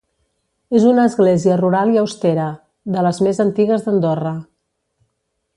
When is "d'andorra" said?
3.89-4.37